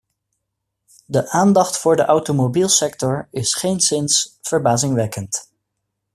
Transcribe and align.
De 1.05 1.29
aandacht 1.29 1.77
voor 1.77 1.95
de 1.95 2.05
automobielsector 2.05 3.27
is 3.31 3.53
geenszins 3.53 4.37
verbazingwekkend. 4.41 5.49